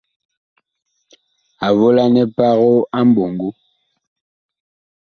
[1.65, 3.47] A volanɛ pago a mɓoŋgo.